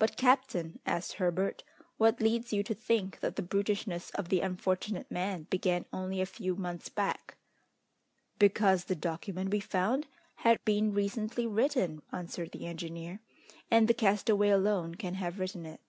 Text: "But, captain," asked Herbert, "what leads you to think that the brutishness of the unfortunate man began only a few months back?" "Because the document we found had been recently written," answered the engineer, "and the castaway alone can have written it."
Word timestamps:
"But, 0.00 0.16
captain," 0.16 0.80
asked 0.84 1.12
Herbert, 1.12 1.62
"what 1.98 2.20
leads 2.20 2.52
you 2.52 2.64
to 2.64 2.74
think 2.74 3.20
that 3.20 3.36
the 3.36 3.44
brutishness 3.44 4.10
of 4.10 4.28
the 4.28 4.40
unfortunate 4.40 5.08
man 5.08 5.44
began 5.50 5.84
only 5.92 6.20
a 6.20 6.26
few 6.26 6.56
months 6.56 6.88
back?" 6.88 7.36
"Because 8.40 8.86
the 8.86 8.96
document 8.96 9.52
we 9.52 9.60
found 9.60 10.08
had 10.38 10.58
been 10.64 10.92
recently 10.92 11.46
written," 11.46 12.02
answered 12.10 12.50
the 12.50 12.66
engineer, 12.66 13.20
"and 13.70 13.86
the 13.86 13.94
castaway 13.94 14.48
alone 14.48 14.96
can 14.96 15.14
have 15.14 15.38
written 15.38 15.64
it." 15.64 15.80